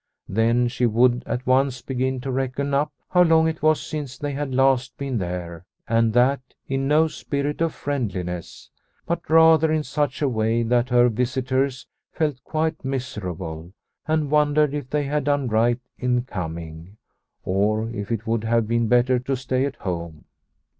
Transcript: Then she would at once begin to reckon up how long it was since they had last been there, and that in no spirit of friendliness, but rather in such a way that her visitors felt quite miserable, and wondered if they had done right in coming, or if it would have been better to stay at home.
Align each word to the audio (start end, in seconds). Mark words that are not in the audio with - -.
Then 0.27 0.67
she 0.67 0.87
would 0.87 1.21
at 1.27 1.45
once 1.45 1.83
begin 1.83 2.21
to 2.21 2.31
reckon 2.31 2.73
up 2.73 2.91
how 3.11 3.21
long 3.21 3.47
it 3.47 3.61
was 3.61 3.79
since 3.79 4.17
they 4.17 4.31
had 4.31 4.51
last 4.51 4.97
been 4.97 5.19
there, 5.19 5.63
and 5.87 6.11
that 6.13 6.41
in 6.67 6.87
no 6.87 7.07
spirit 7.07 7.61
of 7.61 7.71
friendliness, 7.75 8.71
but 9.05 9.29
rather 9.29 9.71
in 9.71 9.83
such 9.83 10.19
a 10.23 10.27
way 10.27 10.63
that 10.63 10.89
her 10.89 11.07
visitors 11.07 11.85
felt 12.11 12.43
quite 12.43 12.83
miserable, 12.83 13.73
and 14.07 14.31
wondered 14.31 14.73
if 14.73 14.89
they 14.89 15.03
had 15.03 15.25
done 15.25 15.47
right 15.49 15.79
in 15.99 16.23
coming, 16.23 16.97
or 17.45 17.87
if 17.91 18.11
it 18.11 18.25
would 18.25 18.43
have 18.43 18.67
been 18.67 18.87
better 18.87 19.19
to 19.19 19.35
stay 19.35 19.65
at 19.67 19.75
home. 19.75 20.25